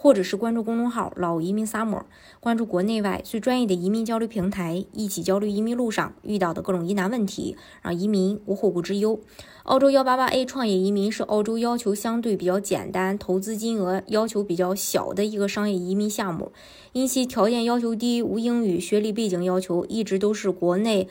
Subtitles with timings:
[0.00, 2.02] 或者是关注公众号“老移民 Summer”，
[2.38, 9.18] 关注国内外最专业的移民交流平台，一起交流移民路上遇到的各种疑难问题，让移民无后顾之忧。
[9.64, 16.52] 澳洲幺八八 A 创业移民是澳洲要求相对比较简单、投资金额要求比较小的一个商业移民项目，
[16.92, 21.08] 因其条件要求低、无英语学历背景要求，一直都是国内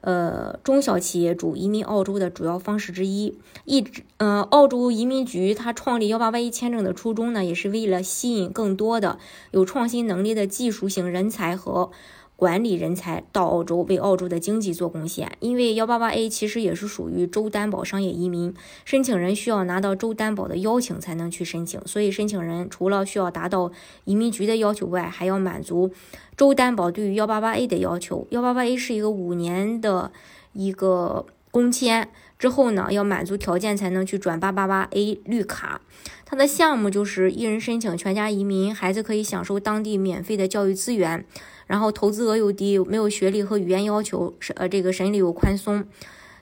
[0.00, 3.38] 呃中小企业主移民澳洲的主要方式之一。
[3.64, 9.18] 一直呃，澳洲移民局它创立幺八八一签证的初衷呢，也是为了吸引更多的
[9.50, 11.90] 有创新能力的技术型人才和。
[12.36, 18.54] 管理人才到澳洲为澳洲的经济做贡献，因为幺八八 A 其实也是属于州担保商业移民，
[18.84, 23.72] 申请人需要拿到州担保的邀请才能去申请，所以申请人除了需要达到
[24.04, 25.90] 移民局的要求外，还要满足
[26.36, 28.26] 州担保对于幺八八 A 的要求。
[28.30, 30.12] 幺八八 A 是一个五年的
[30.52, 31.24] 一个
[31.56, 35.80] 工签，之后呢要满足条件才能去转八八八 A 绿卡。
[36.26, 41.24] 它的项目就是一人申请全家移民，孩子可以享受当地免费的教育资源。
[41.66, 45.86] 然后投资额又低，没有学历和语言要求，呃这个审理又宽松。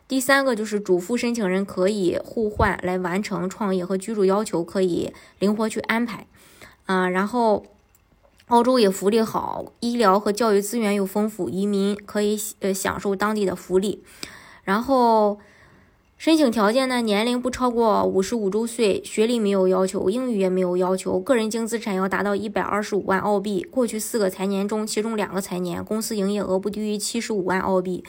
[0.09, 6.27] 第三个就是主副申请人可以互换来完成创业和居住要求，可以灵活去安排。
[6.87, 7.65] 啊，然后
[8.49, 14.03] 澳洲也福利好，医疗和教育资源又丰富，移民可以呃享受当地的福利。
[14.65, 15.39] 然后。
[16.17, 17.03] 申请条件呢？
[17.03, 23.67] 年龄不超过五十五周岁，学历没有要求，英语也没有要求，个人净资产要达到一百二十五万澳币。
[23.69, 28.05] 过去四个财年中，其中两个财年公司营业额不低于七十五万澳币。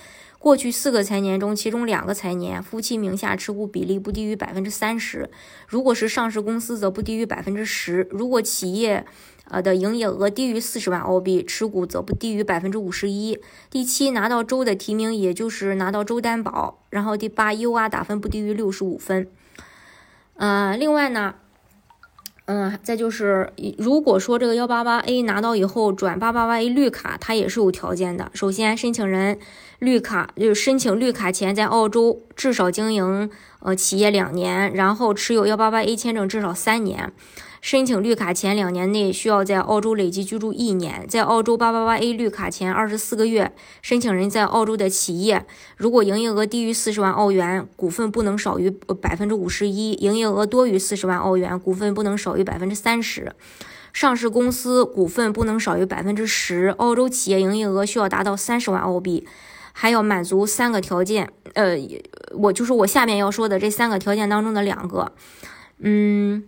[0.45, 5.27] 过去四个财年中，其中两个财年夫妻名下持股比例不低于百分之三十。
[5.67, 8.07] 如果是上市公司，则不低于百分之十。
[8.11, 9.07] 如果企业
[9.49, 13.39] 呃的营业额低于四十万澳币，持股则不低于百分之五十一。
[13.71, 16.83] 第七，拿到州的提名，也就是拿到州担保。
[16.91, 19.27] 然后第八，UR 打分不低于六十五分。
[20.35, 21.34] 呃，另外呢，
[22.47, 28.29] 嗯，再就是，如果说这个幺八八 A 拿到以后转八八八 A 绿卡，它也是有条件的。
[28.35, 29.39] 首先，申请人
[29.79, 33.29] 绿卡就是申请绿卡前在澳洲至少经营
[33.61, 37.11] 呃企业两年，然后持有幺八八 A 签证至少三年。
[37.66, 53.31] 申请绿卡前两年内需要在澳洲累计居住一年，在澳洲八八八 A 绿卡前二十四个月，申请人在澳洲的企业如果营业额低于四十万澳元，股份不能少于百分之五十一；营业额多于四十万澳元，股份不能少于百分之三十；
[53.92, 59.28] 上市公司股份不能少于百分之十；澳洲企业营业额需要达到三十万澳币，
[59.72, 61.32] 还要满足三个条件。
[61.56, 61.76] 呃，
[62.36, 65.14] 我就是我下面要说的这三个条件当中的两个，
[65.80, 66.44] 嗯。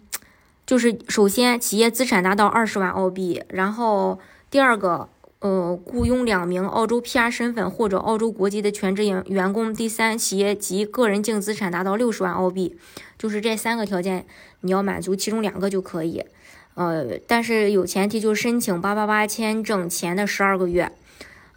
[0.67, 4.19] 就是首先，企业资产达到二十万澳币，然后
[4.51, 5.07] 第二个，
[5.39, 9.73] 呃，雇佣两名澳洲 PR 身份或者澳洲国籍的全职员员工。
[9.73, 12.77] 第三，企业及个人净资产达到六十万澳币。
[13.17, 14.25] 就是这三个条件，
[14.59, 16.21] 你要满足其中两个就可以。
[16.73, 20.91] 呃，但是有前提，就是申请八八八签证前的十二个月。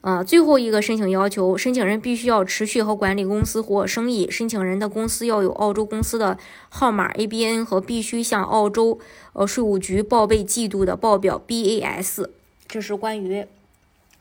[0.01, 4.31] 啊，最后一个申请要求，申请人必须要持续和管理公司或生意。
[4.31, 6.39] 申请人的公司要有澳洲公司的
[6.71, 8.99] 号码 ABN 和必须向澳洲
[9.35, 12.27] 呃税务局报备季度的报表 BAS。
[12.67, 13.45] 这是关于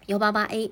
[0.08, 0.72] 幺八八 A。